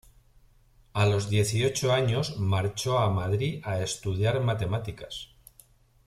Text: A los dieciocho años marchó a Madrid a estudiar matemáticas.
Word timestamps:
A 0.93 1.05
los 1.05 1.29
dieciocho 1.29 1.91
años 1.93 2.39
marchó 2.39 2.97
a 2.97 3.11
Madrid 3.11 3.61
a 3.63 3.81
estudiar 3.83 4.39
matemáticas. 4.41 5.29